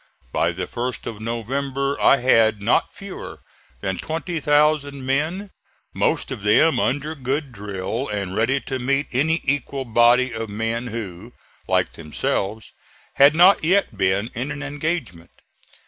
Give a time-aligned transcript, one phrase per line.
[0.31, 3.41] By the 1st of November I had not fewer
[3.81, 5.51] than 20,000 men,
[5.93, 10.87] most of them under good drill and ready to meet any equal body of men
[10.87, 11.33] who,
[11.67, 12.71] like themselves,
[13.17, 15.29] had not yet been in an engagement.